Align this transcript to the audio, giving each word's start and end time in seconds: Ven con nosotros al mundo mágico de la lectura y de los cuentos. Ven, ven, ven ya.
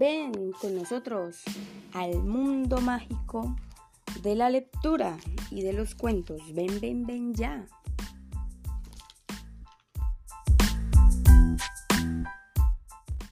Ven 0.00 0.52
con 0.58 0.76
nosotros 0.76 1.42
al 1.92 2.22
mundo 2.24 2.80
mágico 2.80 3.54
de 4.22 4.34
la 4.34 4.48
lectura 4.48 5.18
y 5.50 5.60
de 5.60 5.74
los 5.74 5.94
cuentos. 5.94 6.40
Ven, 6.54 6.80
ven, 6.80 7.04
ven 7.04 7.34
ya. 7.34 7.66